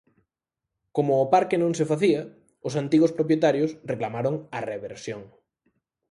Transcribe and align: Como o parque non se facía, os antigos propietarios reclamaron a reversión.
Como 0.95 1.13
o 1.23 1.29
parque 1.33 1.57
non 1.59 1.71
se 1.77 1.85
facía, 1.91 2.21
os 2.67 2.73
antigos 2.83 3.11
propietarios 3.17 3.71
reclamaron 3.91 4.35
a 4.57 4.59
reversión. 4.71 5.21